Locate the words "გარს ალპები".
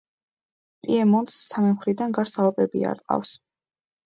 2.19-2.83